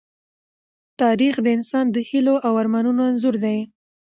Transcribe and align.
تاریخ 1.01 1.35
د 1.41 1.47
انسان 1.57 1.85
د 1.91 1.97
هيلو 2.09 2.35
او 2.47 2.53
ارمانونو 2.61 3.01
انځور 3.09 3.35
دی. 3.45 3.57